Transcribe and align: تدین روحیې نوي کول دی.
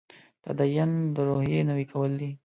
تدین 0.43 0.91
روحیې 1.27 1.59
نوي 1.69 1.85
کول 1.91 2.11
دی. 2.19 2.31